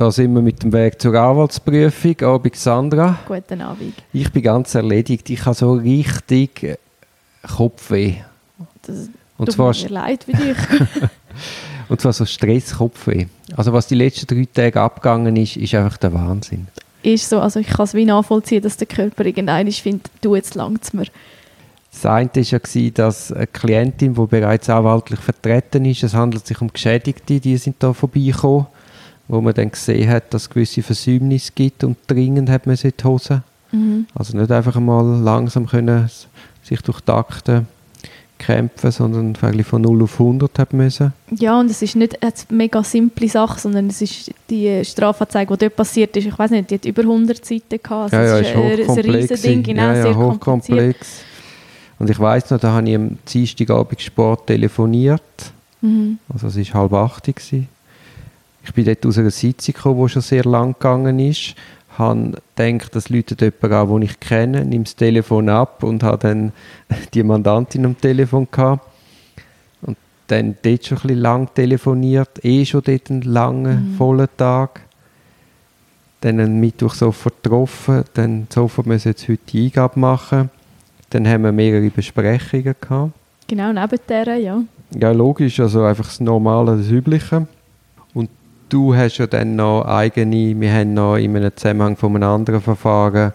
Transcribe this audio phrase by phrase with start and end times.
[0.00, 2.22] Da sind wir mit dem Weg zur Anwaltsprüfung.
[2.22, 3.18] Abend Sandra.
[3.28, 3.92] Guten Abend.
[4.14, 5.28] Ich bin ganz erledigt.
[5.28, 6.76] Ich habe so richtig äh,
[7.46, 8.14] Kopfweh.
[8.80, 10.56] Das Und tut zwar, mir leid für dich.
[11.90, 13.26] und zwar so Stress-Kopfweh.
[13.54, 16.68] Also was die letzten drei Tage abgegangen ist, ist einfach der Wahnsinn.
[17.02, 20.54] ist so, also ich kann es wie nachvollziehen, dass der Körper irgendeiner findet, du jetzt
[20.54, 21.08] langt's mir.
[21.92, 26.58] Das eine war ja, dass eine Klientin, die bereits anwaltlich vertreten ist, es handelt sich
[26.62, 28.66] um Geschädigte, die sind da vorbeigekommen,
[29.30, 32.88] wo man dann gesehen hat, dass es gewisse Versäumnisse gibt und dringend hat man sie
[32.88, 33.42] in die Hose.
[33.72, 34.06] Mhm.
[34.14, 36.10] Also nicht einfach mal langsam können
[36.62, 37.66] sich durch die Akten
[38.38, 41.12] kämpfen, sondern eigentlich von 0 auf 100 hat müssen.
[41.30, 45.58] Ja, und es ist nicht eine mega simple Sache, sondern es ist die Strafanzeige, die
[45.66, 48.14] dort passiert ist, ich weiß nicht, die hat über 100 Seiten gehabt.
[48.14, 49.30] Also ja, ja, es ist ein- ein hochkomplex.
[49.30, 51.08] Riesending, genau, ja, ja, sehr hochkomplex.
[51.98, 55.20] Und ich weiß noch, da habe ich am Dienstagabend Sport telefoniert.
[55.82, 56.18] Mhm.
[56.32, 57.24] Also es war halb acht.
[57.24, 57.68] gewesen.
[58.64, 61.54] Ich bin dort aus einer Sitzung gekommen, die schon sehr lang gegangen ist.
[61.96, 66.18] Habe gedacht, das läutet jemand an, den ich kenne, nehme das Telefon ab und habe
[66.18, 66.52] dann
[67.14, 68.86] die Mandantin am Telefon gehabt.
[69.82, 69.96] Und
[70.28, 74.82] dann dort schon ein bisschen lang telefoniert, eh schon dort einen langen, vollen Tag.
[76.20, 80.50] Dann am Mittwoch sofort getroffen, dann sofort müssen wir jetzt heute die Eingabe machen.
[81.10, 83.12] Dann haben wir mehrere Besprechungen gehabt.
[83.48, 84.62] Genau, neben der, ja.
[84.94, 87.48] Ja, logisch, also einfach das Normale, das Übliche.
[88.70, 92.60] Du hast ja dann noch eigene, wir haben noch in einem Zusammenhang von einem anderen
[92.62, 93.32] Verfahren,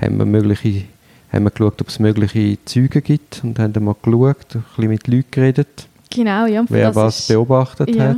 [0.00, 0.84] haben wir, mögliche,
[1.32, 4.88] haben wir geschaut, ob es mögliche Zeugen gibt und haben dann mal geschaut, ein bisschen
[4.88, 6.64] mit Leuten geredet, Genau, ja.
[6.68, 8.10] wer das was ist- beobachtet ja.
[8.10, 8.16] hat.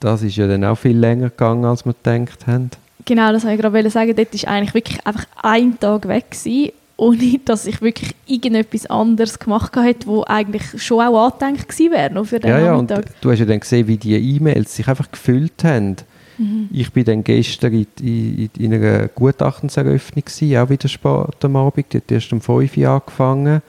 [0.00, 2.70] Das ist ja dann auch viel länger gegangen, als wir gedacht haben.
[3.06, 4.14] Genau, das wollte ich gerade sagen.
[4.14, 9.38] Dort war eigentlich wirklich einfach ein Tag weg, gewesen, ohne dass ich wirklich irgendetwas anderes
[9.38, 12.90] gemacht hätte, wo eigentlich schon auch angedenkt gewesen wäre, noch für den Ja, ja, und
[12.90, 13.20] Nachmittag.
[13.20, 15.96] du hast ja dann gesehen, wie die E-Mails sich einfach gefüllt haben.
[16.38, 16.68] Mhm.
[16.72, 21.92] Ich bin dann gestern in, in, in einer Gutachtenseröffnung gewesen, auch wieder spät am Abend,
[21.92, 23.62] die hat erst um 5 Uhr angefangen.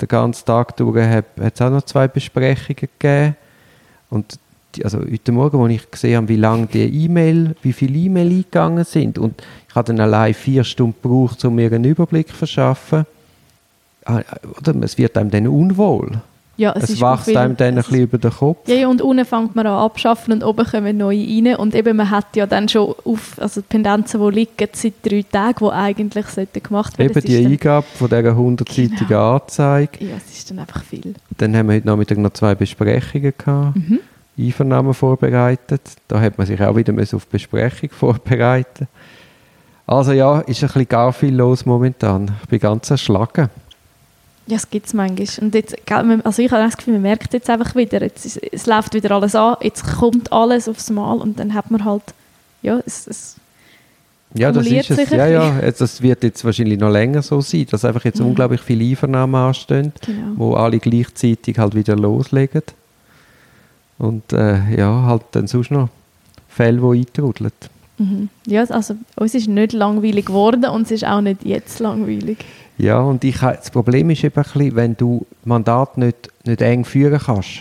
[0.00, 3.36] Den ganzen Tag durch hat es auch noch zwei Besprechungen gegeben.
[4.08, 4.38] Und
[4.82, 8.84] also heute Morgen, als ich gesehen habe, wie lange die E-Mail, wie viele E-Mail eingegangen
[8.84, 13.06] sind und ich habe dann allein vier Stunden gebraucht, um mir einen Überblick zu verschaffen.
[14.04, 14.22] Ah,
[14.58, 14.74] Oder?
[14.82, 16.20] Es wird einem dann unwohl.
[16.56, 18.68] Ja, es, Es, wächst einem dann ein bisschen über den Kopf.
[18.68, 21.56] Ja, ja, und unten fängt man an abschaffen und oben kommen neue rein.
[21.56, 25.22] Und eben, man hat ja dann schon auf, also die Pendenzen, die liegen, seit drei
[25.22, 27.16] Tagen, die eigentlich sollten gemacht werden.
[27.16, 29.36] Eben die Eingabe von dieser 100-seitigen Genau.
[29.36, 30.04] Anzeige.
[30.04, 31.14] Ja, es ist dann einfach viel.
[31.38, 33.76] Dann haben wir heute Nachmittag noch zwei Besprechungen gehabt.
[33.76, 34.00] Mhm.
[34.46, 35.82] Einvernahmen vorbereitet.
[36.08, 38.88] Da hat man sich auch wieder auf die Besprechung vorbereiten.
[39.86, 42.30] Also ja, ist ein bisschen gar viel los momentan.
[42.42, 43.48] Ich bin ganz erschlagen.
[44.46, 45.26] Ja, es gibt es manchmal.
[45.44, 48.66] Und jetzt, also ich habe das Gefühl, man merkt jetzt einfach wieder, jetzt, ist- es
[48.66, 52.02] läuft wieder alles an, jetzt kommt alles aufs Mal und dann hat man halt,
[52.62, 53.36] ja, es, es
[54.34, 55.10] Ja, das ist es.
[55.10, 58.26] Ja, ja, jetzt, das wird jetzt wahrscheinlich noch länger so sein, dass einfach jetzt Mhm.
[58.26, 60.32] unglaublich viele Einvernahmen anstehen, genau.
[60.36, 62.62] wo alle gleichzeitig halt wieder loslegen.
[64.00, 65.90] Und äh, ja, halt dann sonst noch
[66.48, 67.52] Fälle, die eintrudeln.
[67.98, 68.30] Mhm.
[68.46, 72.38] Ja, also uns ist nicht langweilig geworden und es ist auch nicht jetzt langweilig.
[72.78, 76.86] Ja, und ich, das Problem ist eben ein bisschen, wenn du Mandat nicht, nicht eng
[76.86, 77.60] führen kannst,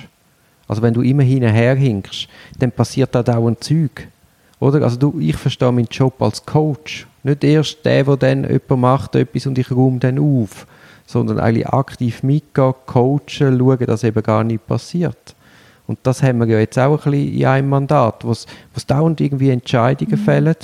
[0.70, 4.08] also wenn du immer hinterher hinkst, dann passiert da dauernd Zeug.
[4.62, 4.82] Oder?
[4.84, 7.06] Also du, ich verstehe meinen Job als Coach.
[7.24, 10.68] Nicht erst der, der dann jemand macht etwas und ich räume dann auf,
[11.06, 13.20] sondern eigentlich aktiv mitgehen, coachen,
[13.58, 15.36] schauen, dass eben gar nichts passiert.
[15.90, 18.78] Und das haben wir ja jetzt auch ein bisschen in einem Mandat, wo es wo
[18.78, 20.56] es dauernd irgendwie Entscheidungen fällen.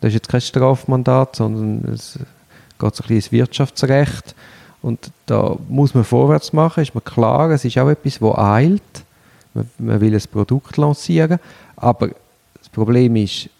[0.00, 2.18] Das ist jetzt kein Strafmandat, sondern es
[2.76, 4.34] geht so ein bisschen ins Wirtschaftsrecht.
[4.82, 7.48] Und da muss man vorwärts machen, ist mir klar.
[7.50, 8.82] Es ist auch etwas, das eilt.
[9.54, 11.38] Man, man will ein Produkt lancieren.
[11.76, 12.08] Aber
[12.58, 13.50] das Problem ist,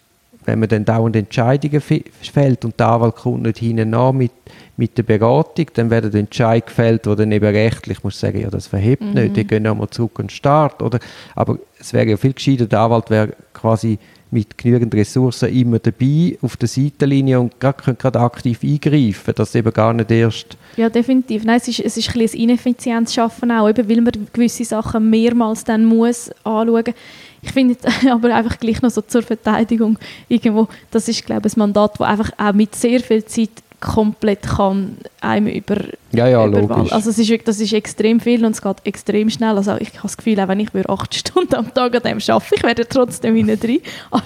[0.45, 4.33] wenn man dann dauernd Entscheidungen fällt und der Anwalt kommt nicht hinten an mit,
[4.77, 8.67] mit der Beratung, dann werden Entscheidungen gefällt, die dann eben rechtlich, muss sagen, ja, das
[8.67, 10.83] verhebt nicht, die gehen nochmal zurück an den Start.
[10.83, 10.99] Oder?
[11.35, 13.99] Aber es wäre ja viel gescheiter, der Anwalt wäre quasi
[14.31, 19.55] mit genügend Ressourcen immer dabei, auf der Seitenlinie und grad, könnte gerade aktiv eingreifen, dass
[19.55, 21.45] eben gar nicht erst Ja, definitiv.
[21.45, 25.11] Nein, es ist, es ist ein bisschen ineffizientes Schaffen auch, eben weil man gewisse Sachen
[25.11, 26.95] mehrmals dann muss anschauen.
[27.43, 27.77] Ich finde
[28.11, 29.99] aber einfach gleich noch so zur Verteidigung
[30.29, 33.51] irgendwo, das ist glaube ich ein Mandat, das einfach auch mit sehr viel Zeit
[33.81, 35.77] komplett kann einem über
[36.13, 36.93] Ja, ja, logisch.
[36.93, 39.57] Also es ist, wirklich- das ist extrem viel und es geht extrem schnell.
[39.57, 42.19] Also ich habe das Gefühl, auch wenn ich würde acht Stunden am Tag an dem
[42.29, 43.81] arbeite, ich werde trotzdem hinten drin.
[44.11, 44.23] Aber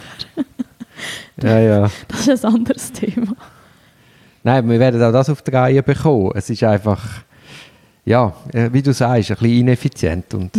[1.42, 1.90] ja, ja.
[2.08, 3.34] das ist ein anderes Thema.
[4.42, 6.32] Nein, wir werden auch das auf die Reihe bekommen.
[6.34, 7.00] Es ist einfach,
[8.04, 10.34] ja, äh, wie du sagst, ein bisschen ineffizient.
[10.34, 10.50] Und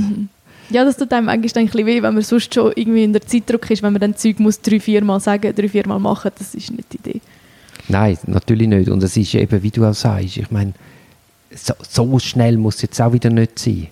[0.69, 3.13] Ja, das tut einem eigentlich dann ein bisschen weh, wenn man sonst schon irgendwie in
[3.13, 5.99] der Zeitdruck ist, wenn man dann Zeug muss drei, vier Mal sagen, drei, vier Mal
[5.99, 7.21] machen, das ist nicht die Idee.
[7.87, 8.89] Nein, natürlich nicht.
[8.89, 10.73] Und es ist eben, wie du auch sagst, ich meine,
[11.53, 13.87] so, so schnell muss es jetzt auch wieder nicht sein.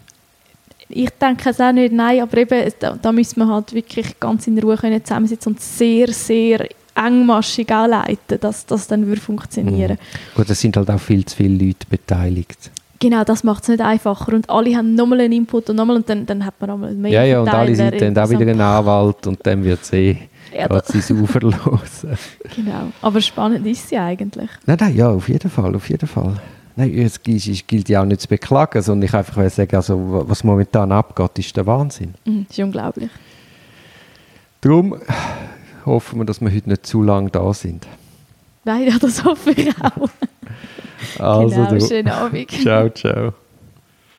[0.90, 4.48] Ich denke es auch nicht, nein, aber eben, da, da müssen wir halt wirklich ganz
[4.48, 9.98] in Ruhe können zusammensitzen und sehr, sehr engmaschig auch leiten, dass das dann würde funktionieren
[9.98, 10.36] Mhm.
[10.36, 12.70] Gut, es sind halt auch viel zu viele Leute beteiligt.
[13.04, 14.34] Genau, das macht es nicht einfacher.
[14.34, 17.12] Und alle haben nochmal einen Input und nochmal und dann, dann hat man nochmal mehr
[17.12, 18.62] Ja, ja, und alle sind dann auch wieder ein.
[18.62, 20.18] Anwalt und dann wird es eh
[20.58, 22.08] Ja, sie sauber los.
[22.56, 24.50] Genau, aber spannend ist sie eigentlich.
[24.66, 26.36] Nein, nein, ja, auf jeden Fall, auf jeden Fall.
[26.76, 30.24] Nein, es gilt, ja auch nicht zu beklagen, sondern ich einfach will sagen, also, wa-
[30.26, 32.14] was momentan abgeht, ist der Wahnsinn.
[32.26, 33.10] Mhm, ist unglaublich.
[34.62, 34.96] Darum
[35.86, 37.86] hoffen wir, dass wir heute nicht zu lange da sind.
[38.64, 40.10] Nein, ja, das hoffe ich auch.
[41.20, 41.88] Also, genau, du.
[41.88, 42.52] schönen Abend.
[42.52, 43.34] Ciao, ciao.